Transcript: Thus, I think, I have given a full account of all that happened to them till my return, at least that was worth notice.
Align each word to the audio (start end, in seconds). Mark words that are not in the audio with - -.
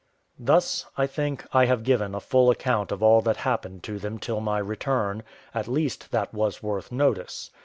Thus, 0.39 0.87
I 0.97 1.05
think, 1.05 1.45
I 1.53 1.65
have 1.65 1.83
given 1.83 2.15
a 2.15 2.19
full 2.19 2.49
account 2.49 2.91
of 2.91 3.03
all 3.03 3.21
that 3.21 3.37
happened 3.37 3.83
to 3.83 3.99
them 3.99 4.17
till 4.17 4.39
my 4.39 4.57
return, 4.57 5.21
at 5.53 5.67
least 5.67 6.09
that 6.09 6.33
was 6.33 6.63
worth 6.63 6.91
notice. 6.91 7.51